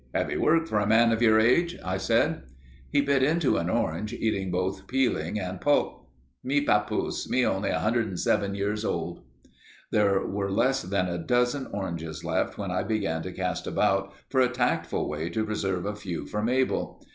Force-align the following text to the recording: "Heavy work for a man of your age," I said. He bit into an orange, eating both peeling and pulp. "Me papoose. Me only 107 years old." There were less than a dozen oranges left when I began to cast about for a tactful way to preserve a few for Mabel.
"Heavy 0.15 0.35
work 0.35 0.65
for 0.67 0.79
a 0.79 0.87
man 0.87 1.11
of 1.11 1.21
your 1.21 1.39
age," 1.39 1.77
I 1.85 1.97
said. 1.97 2.41
He 2.89 3.01
bit 3.01 3.21
into 3.21 3.57
an 3.57 3.69
orange, 3.69 4.13
eating 4.13 4.49
both 4.49 4.87
peeling 4.87 5.39
and 5.39 5.61
pulp. 5.61 6.09
"Me 6.43 6.59
papoose. 6.59 7.29
Me 7.29 7.45
only 7.45 7.69
107 7.69 8.55
years 8.55 8.83
old." 8.83 9.21
There 9.91 10.25
were 10.25 10.49
less 10.51 10.81
than 10.81 11.07
a 11.07 11.19
dozen 11.19 11.67
oranges 11.67 12.23
left 12.25 12.57
when 12.57 12.71
I 12.71 12.81
began 12.81 13.21
to 13.21 13.31
cast 13.31 13.67
about 13.67 14.11
for 14.27 14.41
a 14.41 14.49
tactful 14.49 15.07
way 15.07 15.29
to 15.29 15.45
preserve 15.45 15.85
a 15.85 15.93
few 15.95 16.25
for 16.25 16.41
Mabel. 16.41 17.05